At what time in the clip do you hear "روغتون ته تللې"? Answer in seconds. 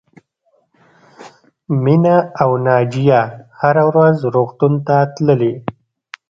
4.35-5.53